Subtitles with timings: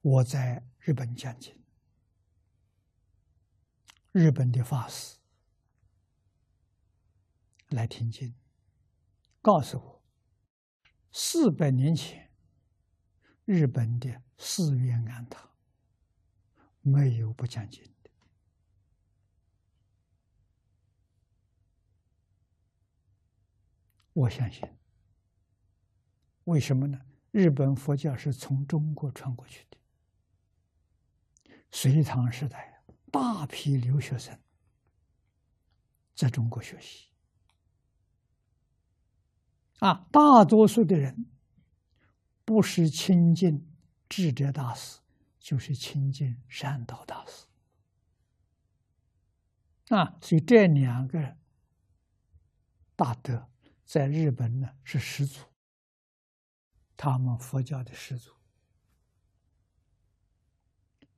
[0.00, 1.54] 我在日本讲经，
[4.12, 5.18] 日本的法师
[7.70, 8.34] 来听经，
[9.42, 10.02] 告诉我，
[11.12, 12.30] 四百年前
[13.44, 15.50] 日本的寺院庵堂
[16.80, 18.10] 没有不讲经的。
[24.12, 24.62] 我相信，
[26.44, 27.00] 为什么呢？
[27.30, 29.77] 日本佛教是从中国传过去的。
[31.80, 32.82] 隋唐时代，
[33.12, 34.36] 大批留学生
[36.12, 37.06] 在中国学习，
[39.78, 41.30] 啊，大多数的人
[42.44, 43.72] 不是亲近
[44.08, 44.98] 智者大师，
[45.38, 47.46] 就是亲近善导大师，
[49.94, 51.36] 啊，所以这两个
[52.96, 53.48] 大德
[53.84, 55.44] 在日本呢是始祖，
[56.96, 58.37] 他们佛教的始祖。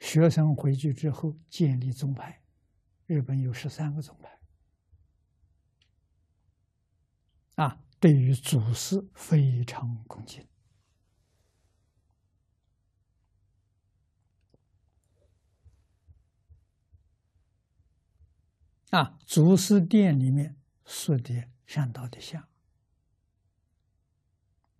[0.00, 2.40] 学生回去之后建立宗派，
[3.06, 4.38] 日本有十三个宗派，
[7.56, 10.46] 啊，对于祖师非常恭敬，
[18.90, 22.48] 啊，祖师殿里面塑的善导的像，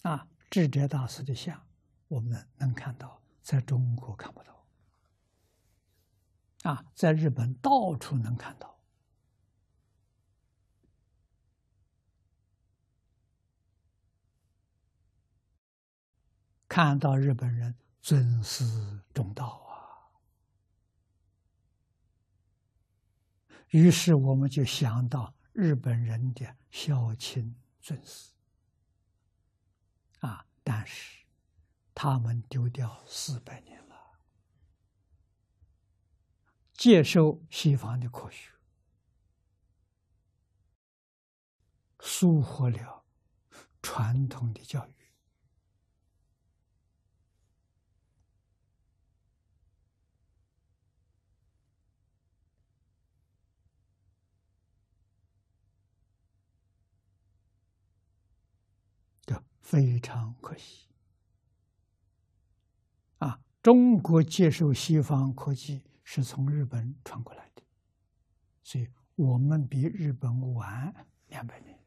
[0.03, 1.67] 啊，智者大师的像，
[2.07, 4.58] 我们能看到，在中国看不到。
[6.63, 8.77] 啊，在日本到处能看到，
[16.67, 18.65] 看到日本人尊师
[19.15, 20.11] 重道啊，
[23.69, 28.33] 于是我们就想到日本人的孝亲尊师
[30.21, 31.25] 啊，但是
[31.95, 33.78] 他们丢掉四百年。
[36.79, 38.53] 接受西方的科学，
[41.99, 43.05] 疏忽了
[43.83, 44.93] 传统的教育，
[59.27, 60.87] 这非常可惜。
[63.19, 65.88] 啊，中国接受西方科技。
[66.11, 67.63] 是从日本传过来的，
[68.63, 71.79] 所以我们比日本晚两百年。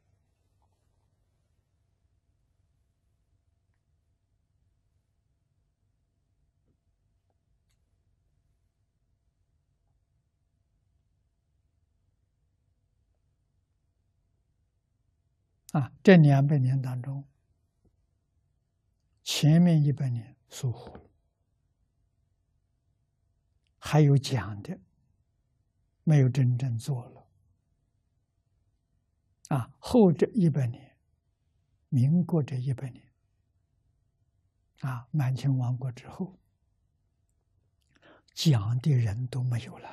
[15.72, 17.26] 啊，这两百年当中，
[19.24, 21.11] 前面一百年疏忽。
[23.92, 24.80] 还有讲的，
[26.06, 27.28] 没有真正做了。
[29.50, 30.98] 啊，后这一百年，
[31.90, 33.06] 民国这一百年，
[34.80, 36.40] 啊，满清亡国之后，
[38.34, 39.90] 讲的人都没有了，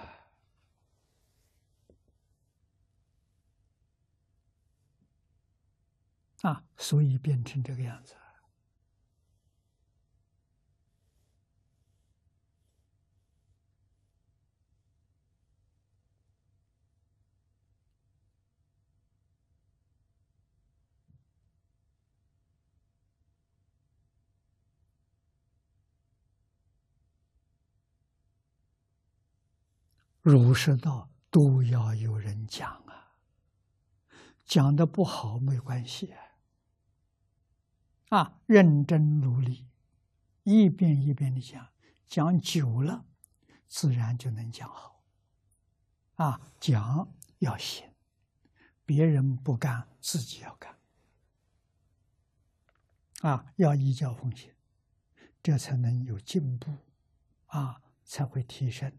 [6.42, 8.14] 啊，所以变成这个样子。
[30.28, 33.16] 儒释道都要有人讲啊，
[34.44, 36.12] 讲的不好没关系
[38.10, 39.66] 啊，认真努力，
[40.42, 41.70] 一遍一遍的讲，
[42.06, 43.06] 讲久了，
[43.68, 45.02] 自然就能讲好。
[46.16, 47.08] 啊，讲
[47.38, 47.90] 要行，
[48.84, 50.78] 别人不干，自己要干。
[53.22, 54.52] 啊，要依教奉行，
[55.42, 56.76] 这才能有进步，
[57.46, 58.92] 啊，才会提升。